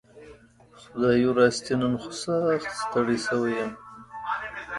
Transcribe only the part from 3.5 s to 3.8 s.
يم